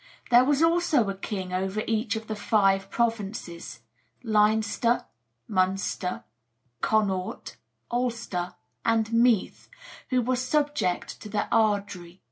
[0.31, 3.81] There was also a king over each of the five provinces
[4.23, 5.05] Leinster,
[5.47, 6.23] Munster,
[6.81, 7.57] Connaught,
[7.91, 9.69] Ulster, and Meath
[10.09, 12.19] who were subject to the Ard ri.